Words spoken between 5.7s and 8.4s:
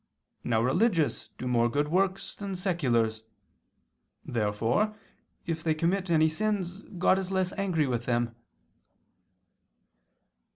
commit any sins, God is less angry with them.